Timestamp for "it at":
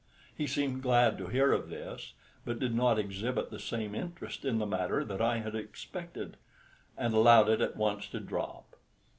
7.49-7.77